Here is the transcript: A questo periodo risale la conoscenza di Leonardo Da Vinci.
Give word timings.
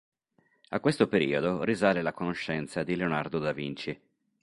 A 0.69 0.79
questo 0.79 1.07
periodo 1.07 1.63
risale 1.63 2.01
la 2.01 2.11
conoscenza 2.11 2.81
di 2.81 2.95
Leonardo 2.95 3.37
Da 3.37 3.51
Vinci. 3.53 4.01